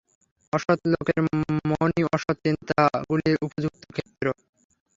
অসৎ 0.53 0.79
লোকের 0.93 1.19
মনই 1.71 2.03
অসৎ 2.15 2.37
চিন্তাগুলির 2.45 3.37
উপযুক্ত 3.45 3.81
ক্ষেত্র। 3.91 4.25